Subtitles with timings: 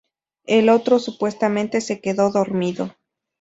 [0.47, 2.91] El otro supuestamente se quedó dormido.